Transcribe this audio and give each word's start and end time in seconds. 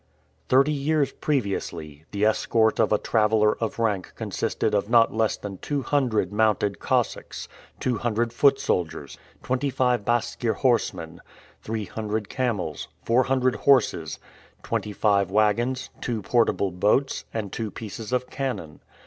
Thirty 0.49 0.71
years 0.71 1.11
previously, 1.11 2.05
the 2.09 2.25
escort 2.25 2.79
of 2.79 2.91
a 2.91 2.97
traveler 2.97 3.55
of 3.59 3.77
rank 3.77 4.13
consisted 4.15 4.73
of 4.73 4.89
not 4.89 5.13
less 5.13 5.37
than 5.37 5.59
two 5.59 5.83
hundred 5.83 6.33
mounted 6.33 6.79
Cossacks, 6.79 7.47
two 7.79 7.99
hundred 7.99 8.33
foot 8.33 8.59
soldiers, 8.59 9.19
twenty 9.43 9.69
five 9.69 10.03
Baskir 10.03 10.53
horsemen, 10.55 11.21
three 11.61 11.85
hundred 11.85 12.29
camels, 12.29 12.87
four 13.05 13.25
hundred 13.25 13.53
horses, 13.57 14.17
twenty 14.63 14.91
five 14.91 15.29
wagons, 15.29 15.91
two 16.01 16.23
portable 16.23 16.71
boats, 16.71 17.25
and 17.31 17.51
two 17.53 17.69
pieces 17.69 18.11
of 18.11 18.27
cannon. 18.27 18.79